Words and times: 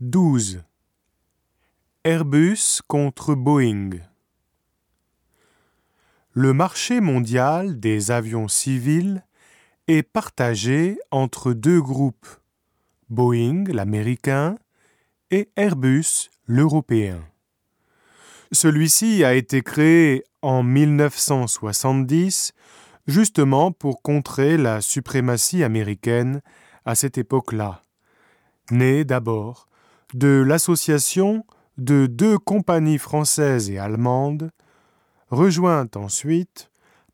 12. 0.00 0.62
Airbus 2.04 2.82
contre 2.86 3.34
Boeing. 3.34 3.98
Le 6.30 6.52
marché 6.52 7.00
mondial 7.00 7.80
des 7.80 8.12
avions 8.12 8.46
civils 8.46 9.24
est 9.88 10.04
partagé 10.04 11.00
entre 11.10 11.52
deux 11.52 11.82
groupes, 11.82 12.28
Boeing, 13.10 13.64
l'américain, 13.66 14.54
et 15.32 15.50
Airbus, 15.56 16.30
l'européen. 16.46 17.20
Celui-ci 18.52 19.24
a 19.24 19.34
été 19.34 19.62
créé 19.62 20.22
en 20.42 20.62
1970 20.62 22.52
justement 23.08 23.72
pour 23.72 24.00
contrer 24.00 24.58
la 24.58 24.80
suprématie 24.80 25.64
américaine 25.64 26.40
à 26.84 26.94
cette 26.94 27.18
époque-là. 27.18 27.82
Né 28.70 29.04
d'abord 29.04 29.67
de 30.14 30.42
l'association 30.46 31.44
de 31.76 32.06
deux 32.06 32.38
compagnies 32.38 32.98
françaises 32.98 33.70
et 33.70 33.78
allemandes, 33.78 34.50
rejointes 35.30 35.96
ensuite 35.96 36.70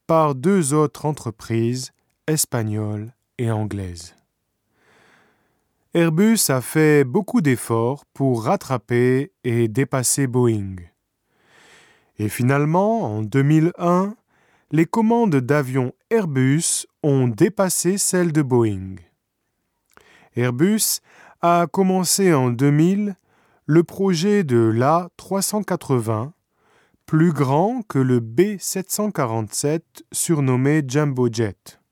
par 0.07 0.35
deux 0.35 0.75
autres 0.75 1.05
entreprises 1.05 1.93
espagnoles 2.27 3.13
et 3.39 3.51
anglaises. 3.51 4.15
Airbus 5.93 6.39
a 6.49 6.61
fait 6.61 7.05
beaucoup 7.05 7.41
d'efforts 7.41 8.05
pour 8.15 8.45
rattraper 8.45 9.33
et 9.45 9.69
dépasser 9.69 10.27
Boeing. 10.27 10.77
Et 12.19 12.29
finalement, 12.29 13.03
en 13.03 13.23
2001, 13.23 14.17
les 14.73 14.87
commandes 14.87 15.37
d'avions 15.37 15.93
Airbus 16.11 16.87
ont 17.03 17.29
dépassé 17.29 17.99
celles 17.99 18.33
de 18.33 18.43
Boeing. 18.43 18.97
Airbus 20.35 21.01
a 21.47 21.67
commencé 21.67 22.33
en 22.33 22.49
2000 22.49 23.17
le 23.67 23.85
projet 23.85 24.45
de 24.45 24.57
l'A380, 24.57 26.31
plus 27.05 27.35
grand 27.35 27.83
que 27.87 27.99
le 27.99 28.19
B747 28.19 29.83
surnommé 30.11 30.83
Jumbo 30.89 31.29
Jet. 31.31 31.83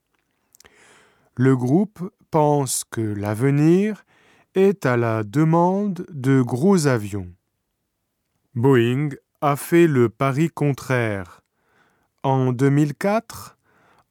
Le 1.35 1.55
groupe 1.55 1.99
pense 2.31 2.83
que 2.83 3.01
l'avenir 3.01 4.05
est 4.55 4.87
à 4.87 4.97
la 4.97 5.23
demande 5.23 6.03
de 6.09 6.41
gros 6.41 6.87
avions. 6.87 7.31
Boeing 8.55 9.09
a 9.41 9.55
fait 9.55 9.85
le 9.85 10.09
pari 10.09 10.49
contraire. 10.49 11.41
En 12.23 12.53
2004, 12.53 13.59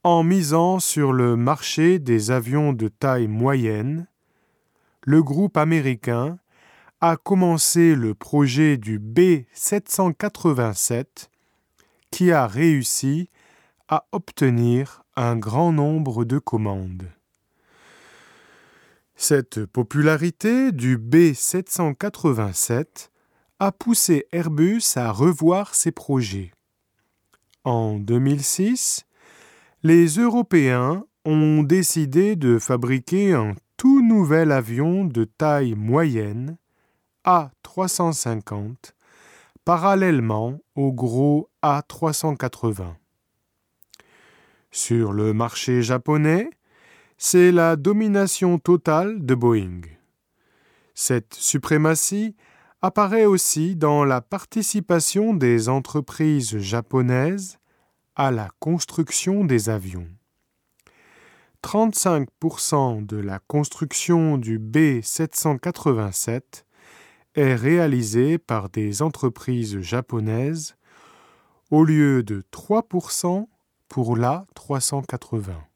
en 0.05 0.23
misant 0.23 0.79
sur 0.79 1.13
le 1.13 1.35
marché 1.35 1.99
des 1.99 2.31
avions 2.31 2.73
de 2.73 2.87
taille 2.87 3.27
moyenne, 3.27 4.07
le 5.05 5.23
groupe 5.23 5.57
américain 5.57 6.39
a 7.01 7.17
commencé 7.17 7.95
le 7.95 8.15
projet 8.15 8.77
du 8.77 9.01
B787 9.01 11.29
qui 12.11 12.31
a 12.31 12.47
réussi 12.47 13.31
à 13.89 14.07
obtenir 14.13 15.03
un 15.17 15.37
grand 15.37 15.73
nombre 15.73 16.25
de 16.25 16.39
commandes. 16.39 17.09
Cette 19.17 19.67
popularité 19.67 20.71
du 20.73 20.97
B787 20.99 23.11
a 23.59 23.73
poussé 23.73 24.27
Airbus 24.33 24.83
à 24.97 25.13
revoir 25.13 25.75
ses 25.75 25.93
projets. 25.93 26.53
En 27.65 27.99
2006, 27.99 29.05
les 29.83 30.19
Européens 30.19 31.05
ont 31.25 31.63
décidé 31.63 32.37
de 32.37 32.59
fabriquer 32.59 33.33
un 33.33 33.55
nouvel 34.03 34.53
avion 34.53 35.05
de 35.05 35.25
taille 35.25 35.75
moyenne 35.75 36.57
A350 37.25 38.93
parallèlement 39.65 40.59
au 40.75 40.93
gros 40.93 41.49
A380. 41.63 42.95
Sur 44.71 45.13
le 45.13 45.33
marché 45.33 45.83
japonais, 45.83 46.51
c'est 47.17 47.53
la 47.53 47.77
domination 47.77 48.59
totale 48.59 49.25
de 49.25 49.35
Boeing. 49.35 49.83
Cette 50.95 51.35
suprématie 51.35 52.35
apparaît 52.81 53.27
aussi 53.27 53.77
dans 53.77 54.05
la 54.05 54.21
participation 54.21 55.35
des 55.35 55.69
entreprises 55.69 56.59
japonaises 56.59 57.59
à 58.17 58.31
la 58.31 58.49
construction 58.59 59.45
des 59.45 59.69
avions. 59.69 60.09
35% 61.63 63.07
de 63.07 63.17
la 63.17 63.39
construction 63.39 64.37
du 64.37 64.59
B787 64.59 66.65
est 67.35 67.55
réalisée 67.55 68.39
par 68.39 68.69
des 68.69 69.01
entreprises 69.01 69.81
japonaises 69.81 70.77
au 71.71 71.85
lieu 71.85 72.23
de 72.23 72.43
3% 72.53 73.47
pour 73.89 74.17
l'A380. 74.17 75.72